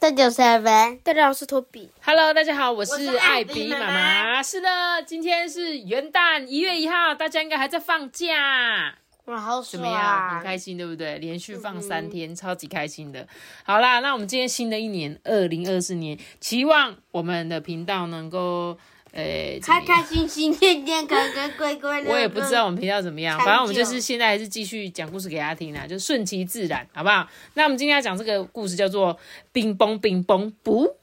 [0.00, 1.90] 这就是 seven，大家好，我是托比。
[2.02, 4.42] Hello，大家好，我是是艾艾比比妈妈妈。
[4.42, 4.68] 是的，
[5.06, 8.94] 今天是元旦一月一号，大家应该还在放假，
[9.26, 10.36] 哇，好怎么样？
[10.36, 11.18] 很开心，对不对？
[11.18, 13.28] 连续放三天，超级开心的。
[13.62, 18.78] 好啦，那我们今天新的一年，二零二四年，期望我们的频道能够，
[19.12, 22.10] 呃，怎么样开开心心、健健康康、乖乖乐。
[22.12, 27.26] 我也不知道我们频道怎么样，反正我们就是现在还是继续讲故事给大家听啦，就顺其自然，好不好？
[27.54, 29.18] 那我们今天要讲这个故事叫做
[29.52, 30.96] “冰崩冰崩不”，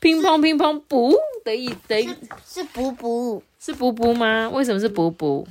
[0.00, 1.14] 乒乓乒乓不
[1.44, 2.08] 的意的意
[2.46, 4.48] 是补补，是补补吗？
[4.48, 5.46] 为什么是补补？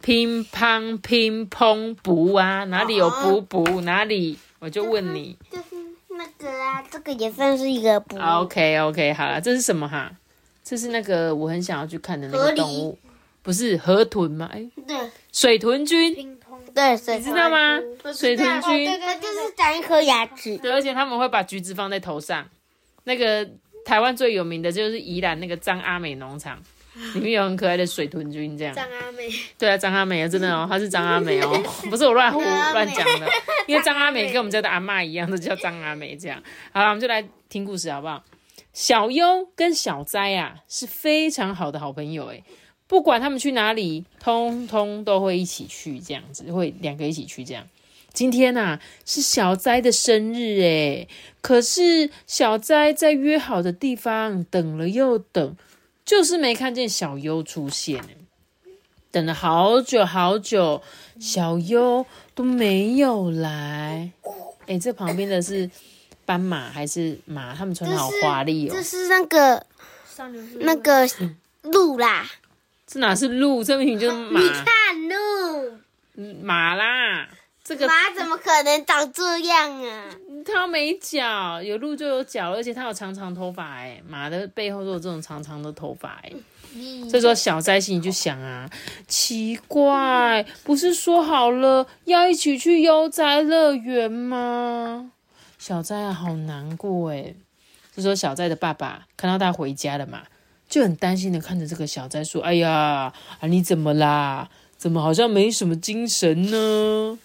[0.00, 3.80] 乒乓乒乓不啊，哪里有补补？
[3.82, 4.38] 哪里？
[4.60, 5.36] 我就问你。
[6.90, 8.16] 这个也算是一个补。
[8.18, 10.10] OK OK，好了，这是什么哈？
[10.62, 12.98] 这是那个我很想要去看的那个动物，
[13.42, 14.50] 不是河豚吗？
[14.52, 14.96] 哎，对
[15.32, 16.36] 水豚君。
[16.74, 17.80] 对，水你知道吗？
[18.14, 20.56] 水豚君，它就是长一颗牙齿。
[20.58, 22.46] 对，而且他们会把橘子放在头上。
[23.04, 23.48] 那个
[23.84, 26.62] 台湾最有名的就是宜兰那个张阿美农场，
[27.14, 28.74] 里面有很可爱的水豚君，这样。
[28.74, 33.28] 张阿美，对啊，张阿美啊，真的哦，她是张阿美哦， 不是我乱胡乱讲的，
[33.66, 36.42] 因为张阿美跟我们家的阿嬷一样，都叫张阿美这样。
[36.72, 38.22] 好了，我们就来听故事好不好？
[38.72, 42.44] 小优跟小灾啊是非常好的好朋友诶，
[42.86, 47.64] 不管他们去哪里，通通都会一起去，这样子会两个一起去这样。
[48.12, 51.08] 今天呐、是小灾的生日诶，
[51.40, 55.56] 可是小灾在约好的地方等了又等，
[56.08, 58.02] 就是没看见小优出现。
[59.10, 60.82] 等了好久好久，
[61.20, 64.10] 小优都没有来。
[64.66, 65.70] 哎，这旁边的是
[66.24, 67.54] 斑马还是马？
[67.54, 68.82] 他们穿的好华丽哦这。
[68.82, 69.66] 是那个
[70.60, 71.06] 那个
[71.60, 72.26] 鹿啦，
[72.86, 73.62] 这哪是鹿？
[73.62, 74.64] 这明明就是马你看
[75.10, 75.78] 鹿，
[76.42, 77.28] 马啦。
[77.68, 80.04] 这个马怎么可能长这样啊？
[80.42, 83.74] 它没脚，有鹿就有脚，而且它有长长头发。
[83.74, 86.18] 哎，马的背后都有这种长长的头发。
[86.22, 86.32] 哎，
[87.10, 88.70] 这时候小灾心里就想啊，
[89.06, 95.10] 奇怪，不是说好了要一起去悠哉乐园吗？
[95.58, 97.34] 小灾啊，好难过哎。
[97.94, 100.22] 这时候小灾的爸爸看到他回家了嘛，
[100.70, 104.48] 就很担心的看着这个小灾说：“哎呀，啊你怎么啦？
[104.78, 107.18] 怎么好像没什么精神呢？”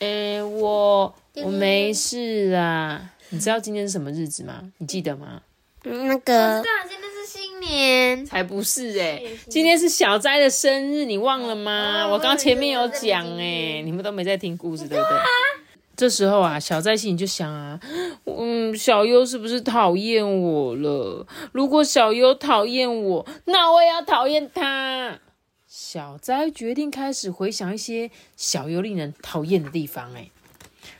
[0.00, 3.10] 哎，我我没事啦。
[3.30, 4.60] 你知道今天是什么日子吗？
[4.78, 5.42] 你记得吗？
[5.84, 12.08] 嗯那个当然，现在是新年，才不是哎、今天是小斋的生日，你忘了吗？
[12.08, 15.18] 我刚前面有讲哎、你们都没在听故事，对不对？
[15.96, 17.78] 这时候啊，小斋心里就想啊，
[18.24, 21.26] 嗯，小优是不是讨厌我了？
[21.52, 25.18] 如果小优讨厌我，那我也要讨厌他。
[25.76, 30.14] 小斋决定开始回想一些小优令人讨厌的地方。
[30.14, 30.30] 哎，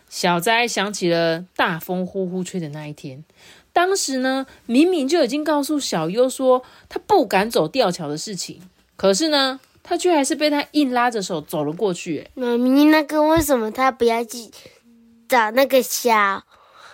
[0.08, 3.22] 小斋想起了大风呼呼吹的那一天，
[3.72, 8.62] 当时呢，明明就已经告诉小优说他不敢走吊桥的事情，
[8.96, 12.18] 可是呢，他却还是被他硬拉着手走了过去。
[12.18, 14.50] 哎妈咪，那个为什么他不要去
[15.28, 16.42] 找那个小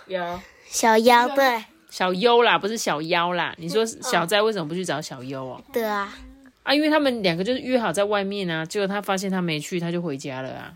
[0.05, 1.27] 妖小妖？
[1.29, 3.55] 对小优啦，不是小妖啦。
[3.57, 5.59] 你说小斋为什么不去找小优哦？
[5.73, 6.15] 对啊，
[6.63, 10.73] 啊，因为他们两个就是约好在外面啊，结果他发现他没去，他就回家了啊。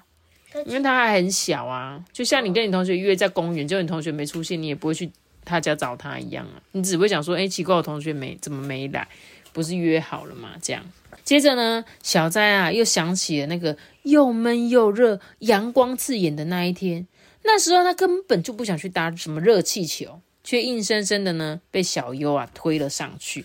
[0.66, 5.12] 因为他还很小啊，就像你跟你同学约在公园，就你同学没出现，你也不会去
[5.44, 6.62] 他家找他一样啊。
[6.72, 9.06] 你只会想说，哎、奇怪，我同学没怎么没来，
[9.52, 10.52] 不是约好了吗？
[10.62, 10.82] 这样。
[11.26, 17.06] 接着呢，小灾啊又想起了那个又闷又热、阳光刺眼的那一天。
[17.44, 23.44] 那时候他根本就不想去搭什么热气球，却硬生生的呢被小优啊推了上去。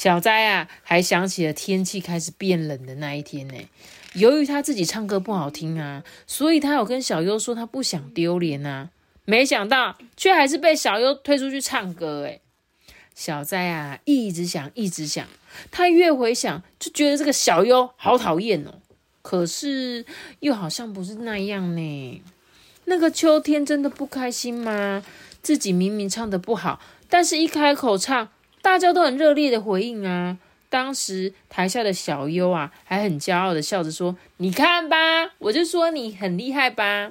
[0.00, 3.54] 小斋啊还想起了天气开始变冷的那一天呢。
[4.14, 8.88] 由于他自己唱歌不好听啊，所以他有跟小优说他不想丢脸啊。
[9.26, 12.40] 没想到却还是被小优推出去唱歌诶。
[13.14, 15.26] 小斋啊一直想一直想，
[15.70, 18.80] 他越回想就觉得这个小优好讨厌哦。
[19.20, 20.06] 可是
[20.38, 22.22] 又好像不是那样呢。
[22.86, 25.04] 那个秋天真的不开心吗？
[25.42, 26.80] 自己明明唱的不好，
[27.10, 28.30] 但是一开口唱，
[28.62, 30.38] 大家都很热烈的回应啊。
[30.68, 34.96] 当时台下的小优啊，还很骄傲的笑着说：“你看吧，
[35.38, 37.10] 我就说你很厉害吧。”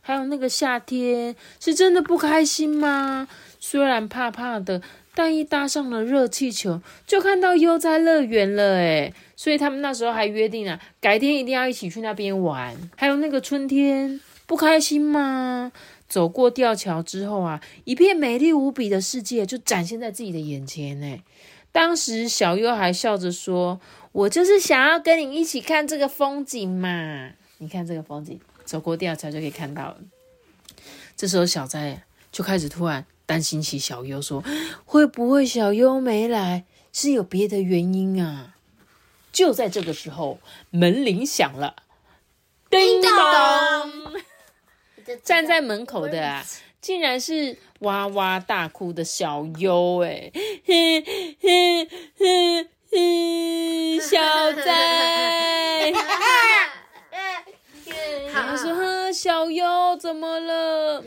[0.00, 3.26] 还有那个夏天是真的不开心吗？
[3.58, 4.82] 虽然怕怕的，
[5.14, 12.76] 但一搭上了热气球，就看到悠哉乐园了诶所以他们那时候还约定啊，改天一定要一起去那边玩。
[12.96, 15.72] 还有那个春天，不开心吗？
[16.12, 21.18] 走过吊桥之后啊，一片美丽无比的世界就展现在自己的眼前呢。
[21.72, 23.80] 当时小优还笑着说
[24.12, 27.30] ：“我就是想要跟你一起看这个风景嘛。
[27.56, 29.96] 你看这个风景，走过吊桥就可以看到了。”
[31.16, 34.44] 这时候小哉就开始突然担心起小优，说
[34.84, 38.56] ：“会不会小优没来是有别的原因啊？”
[39.32, 40.38] 就在这个时候，
[40.68, 41.76] 门铃响了，
[42.68, 43.10] 叮咚！
[45.22, 46.44] 站在门口的啊，
[46.80, 50.30] 竟然是哇哇大哭的小优哎，
[54.00, 55.92] 小仔。
[58.34, 61.02] 他说：“小优怎么了？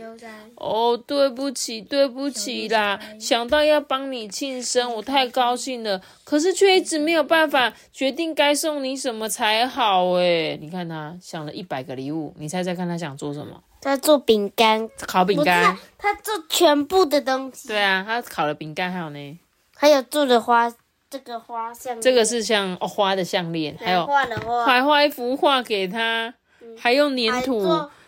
[0.57, 2.99] 哦，对不起，对不起啦！
[3.19, 10.11] 想到要帮你庆生，我太高兴了，可是却一直没有办法决定该送你什么才好。
[10.13, 13.59] 哎，你看他想了一百个礼物，你猜猜看他想做什么？
[13.85, 15.77] 他做饼干，烤饼干。
[15.97, 17.67] 他做全部的东西。
[17.67, 19.39] 对啊，他烤了饼干，还有呢，
[19.75, 20.73] 还有做的花，
[21.09, 26.33] 这个花项，这个是像花的项链，还有画的画，还画一幅画给他。”
[26.77, 27.63] 还用粘土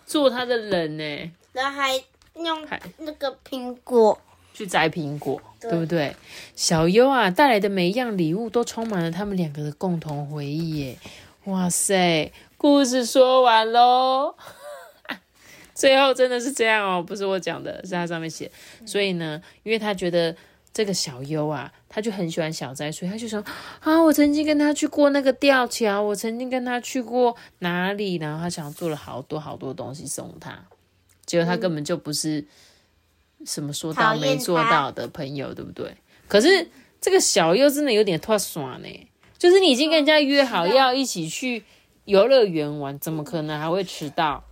[0.06, 1.94] 做他的人呢，然后还
[2.34, 4.20] 用那个苹果
[4.52, 6.14] 去摘苹果，对不对？
[6.56, 10.98] 小优啊带来的每一样礼物都充满了他们两个的共同回忆耶！
[11.46, 14.36] 哇塞，故事说完喽，
[15.78, 18.52] 最后真的是这样哦，不是我讲的，是他上面写。
[18.86, 20.36] 所以呢，因为他觉得。
[20.74, 23.44] 这个小优啊，他就很喜欢小灾，所以他就说
[23.80, 30.66] 啊，我曾经跟他去过那个吊桥，我曾经跟他去过哪里，然后他想做了好多好多东西送他，
[31.26, 32.46] 结果他根本就不是
[33.44, 35.92] 什么说到没做到的朋友，对不对？
[36.28, 36.70] 可是
[37.02, 39.10] 这个小优真的有点太耍呢，
[39.40, 41.64] 就是你已经跟人家约好要一起去
[42.06, 44.44] 游乐园玩，怎么可能还会迟到？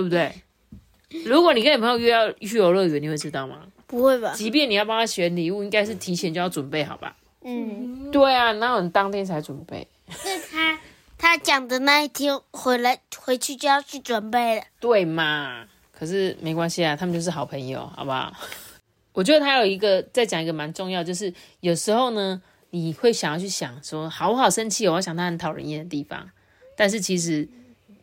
[0.00, 1.24] 对不对？
[1.24, 3.62] 如果你跟你朋友约要去游乐园，你会知道吗？
[3.88, 4.32] 不会吧？
[4.34, 7.16] 即便你要帮他选礼物，应该是提前就要准备好吧？
[7.42, 9.88] 嗯，对啊，哪有当天才准备？
[10.08, 10.78] 是他
[11.18, 15.66] 他讲的那一天回来回去就要去准备了，对嘛？
[15.90, 18.32] 可是没关系啊，他们就是好朋友，好不好？
[19.12, 24.86] 我觉得他有一个再讲一个蛮重要，就是有时候呢，你会想要去想说，好不好生气？
[24.86, 26.30] 我要想他很讨人厌的地方，
[26.76, 27.48] 但是其实。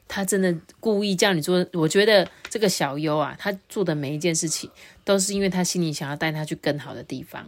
[0.07, 4.69] 他真的故意叫你做，我觉得这个小优啊，他做的每一件事情，
[5.03, 7.47] 都是因为他心里想要带他去更好的地方。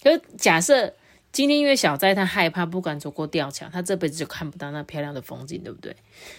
[0.00, 0.94] 就假设
[1.32, 5.94] 今天因为小灾他害怕不敢走过吊桥，他这辈子就看不到那漂亮的风景，对不对？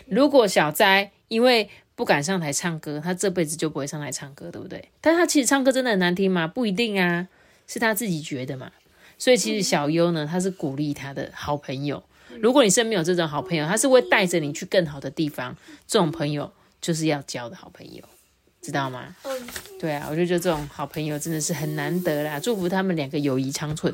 [0.07, 4.89] 如果小灾因为不敢上台唱歌，他这辈子就不会上台唱歌，对不对？
[5.01, 6.47] 但他其实唱歌真的很难听吗？
[6.47, 7.27] 不一定啊，
[7.67, 8.71] 是他自己觉得嘛。
[9.17, 12.01] 所以其实小优呢，他是鼓励他的好朋友。
[12.41, 15.55] 如果你身边有这种好朋友，他是会带着你去更好的地方。
[15.87, 18.03] 这种朋友就是要交的好朋友，
[18.61, 19.15] 知道吗？
[19.23, 19.47] 嗯，
[19.79, 22.39] 对啊，我就觉得这种好朋友真的是很难得啦。
[22.39, 23.93] 祝福他们两个友谊长存，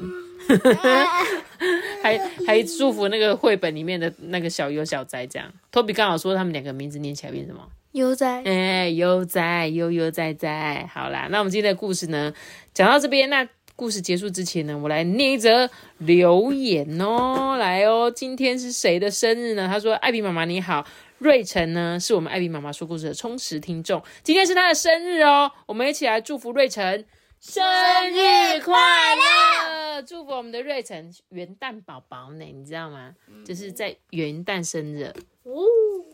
[2.04, 5.52] 还还祝福那个绘本里面的那个小优小哉这样。
[5.72, 7.68] 托比刚好说他们两个名字念起来变什么？
[7.94, 10.90] 悠哉，哎，悠哉，悠悠哉哉。
[10.94, 12.34] 好啦，那我们今天的故事呢，
[12.74, 13.48] 讲到这边那。
[13.76, 19.68] 故事结束之前呢，我来念一则留言哦，来哦，今天是谁的生日呢？
[19.68, 20.86] 他说：“艾比妈妈你好，
[21.18, 27.06] 瑞晨呢是我们艾比妈妈说故事的忠实听众，今天是他的生日哦，我们一起来祝福瑞晨
[27.42, 27.62] 生
[28.12, 28.74] 日快
[29.16, 33.14] 乐，祝福我们的瑞晨元旦宝宝呢，你知道吗？
[33.46, 35.12] 就是在元旦生日
[35.44, 35.62] 哦，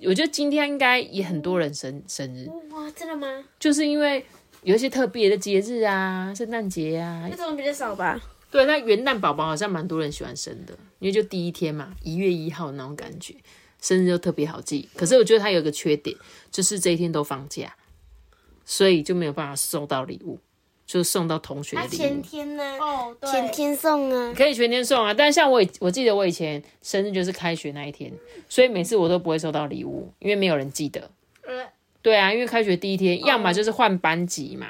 [0.08, 3.46] 我觉得今天应该也很多人生生日哇，真的吗？
[3.60, 4.25] 就是因为。
[4.63, 8.20] 有一些特别的节日啊，圣诞节啊，那种比较少吧。
[8.51, 13.34] 对，那元旦宝宝好像蛮多人喜欢生的，因为就第一天嘛，一月一号那种感觉，
[13.80, 14.88] 生日就特别好记。
[14.96, 16.15] 可是我觉得它有个缺点，
[16.51, 17.74] 就是这一天都放假，
[18.65, 20.38] 所以就没有办法收到礼物，
[20.86, 21.98] 就送到同学的礼物。
[21.98, 22.77] 前天呢？
[22.80, 25.13] 哦，对，前天送啊，可以全天送啊。
[25.13, 28.12] 但是像我，我记得我以前生日就是开学那一天，
[28.50, 31.10] 所以每次我都不会收到礼物，因为没有人记得。
[32.01, 34.67] 对啊，因为开学第一天，要么就是换班级嘛，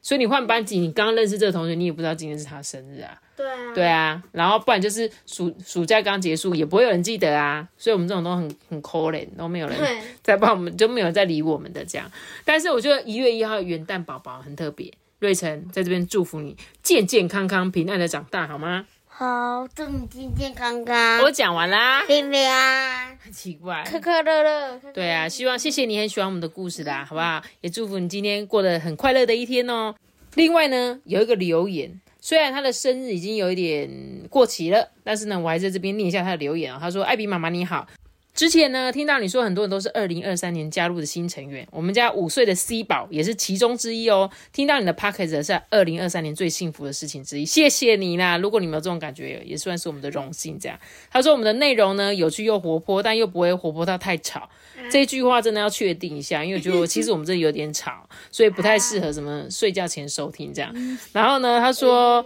[0.00, 3.20] 所以你换班级，你刚认识这个同学，你也不知道今天是他生日啊。
[3.36, 3.74] 对啊。
[3.74, 7.66] 对啊，然后不然就是暑暑假刚结束，也不会有人记得啊。
[7.76, 9.78] 所以我们这种都很很可怜，都没有人
[10.22, 12.10] 在帮我们，就没有在理我们的这样。
[12.44, 18.86] 但是我觉得一月一号元旦宝宝很特别，瑞晨在这边祝福你健健康康、平安的长大，好吗？
[19.20, 21.20] 好，祝你健健康康。
[21.20, 22.02] 我讲完啦。
[22.06, 23.14] 平安。
[23.22, 23.84] 很奇怪。
[23.86, 24.80] 快快乐乐。
[24.94, 27.42] 对啊，希望谢谢你很喜欢我们的故事啦，好不好？
[27.60, 29.94] 也祝福你今天过得很快乐的一天哦。
[30.36, 33.90] 另外呢，有一个留言，虽然他的生日已经有一点
[34.30, 36.78] 过期了，但是呢，我还在这边念一下他的留言哦。
[36.80, 37.86] 他说：“艾比妈妈你好。”
[38.34, 44.30] 之前呢，听到你说很多人都是二零二三年加入的新成员，我们家五岁的 C 宝也是其中之一哦。
[44.52, 48.38] 听到你的 p o c k e t 是二零二三年最幸福的事情之一，谢谢你啦！
[48.38, 50.58] 如果你没有这种感觉，也算是我们的荣幸。
[50.58, 50.78] 这样，
[51.10, 54.48] 他说我们的内容呢有趣又活泼，但又不会活泼到太吵。
[54.90, 60.72] 这句话真的要确定一下，因为我觉得其实我们这里有点吵，所以不太适合什么睡觉前收听这样。
[61.12, 62.24] 然后呢，他说。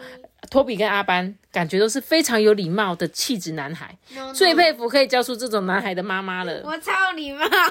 [0.51, 3.97] 托比跟阿班感觉都是非常有礼貌的气质男孩，
[4.35, 6.61] 最佩服可以教出这种男孩的妈妈了。
[6.65, 7.69] 我超礼貌， 太有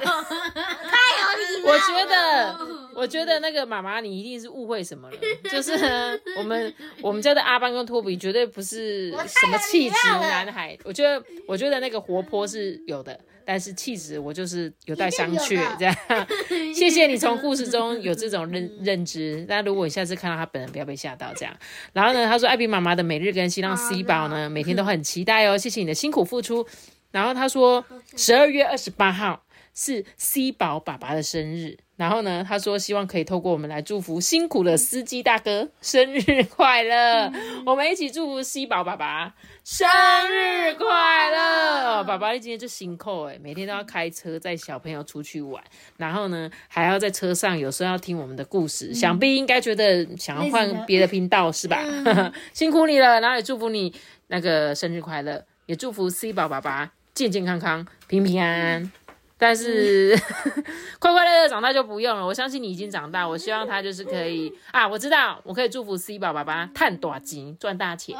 [1.37, 1.71] 礼貌。
[1.71, 2.59] 我觉得，
[2.95, 5.17] 我觉得那个妈妈你一定是误会什么了。
[5.51, 10.77] 就是我们我们家的阿班跟托比绝对不是什么气质男孩。
[10.83, 13.19] 我觉得，我觉得那个活泼是有的。
[13.45, 15.95] 但是气质我就是有待商榷，这样。
[16.73, 19.45] 谢谢你从故事中有这种认 认知。
[19.47, 21.55] 那如果你下次看到他本人，不要被吓到，这样。
[21.93, 26.65] 然后呢，他说艾比妈妈的每日更新让 C 宝呢每天都很期待哦，谢谢你的辛苦付出。
[27.11, 27.85] 然后他说
[28.17, 31.77] 十二月二十八号是 C 宝爸爸的生日。
[31.95, 37.31] 然后呢，他说希望可以透过我们来祝福辛苦的司机大哥生日快乐。
[37.67, 39.87] 我们一起祝福 C 宝爸爸生
[40.27, 42.03] 日快乐！
[42.03, 45.63] 爸爸今天就辛苦哎，每天都要开车载小朋友出去玩，
[45.97, 51.79] 然后呢还要在车上有时候要听我们的故事，想必应该觉得想要换别的频道是吧？
[52.53, 53.93] 辛苦你了，然后也祝福你
[54.27, 59.02] 那个生日快乐，也祝福 C 宝爸爸健健康康、平平安安。
[59.37, 60.15] 但是
[60.99, 63.27] 快快乐乐长大就不用了，我相信你已经长大。
[63.27, 68.17] 我希望他就是可以啊，我知道我可以祝福 C 宝爸爸探大金赚大钱，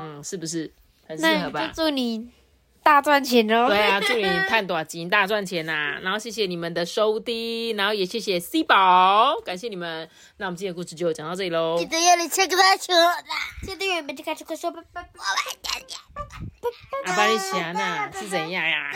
[0.00, 0.72] 嗯，是不是
[1.06, 1.70] 很适合吧？
[1.74, 2.28] 祝你
[2.82, 3.68] 大赚钱哦！
[3.68, 5.98] 对啊， 祝你探大金大赚钱呐！
[6.02, 10.08] 然后谢谢你们的收听，然后也谢谢 C 宝，感谢你们。
[10.38, 11.76] 那我们今天的故事就讲到这里喽。
[11.78, 12.92] 记得要来切个大球
[13.66, 15.22] 记得要开始快说拜拜拜拜。
[17.04, 18.90] 阿巴利西亚娜是怎样呀？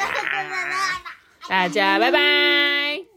[1.48, 3.15] 大家拜拜。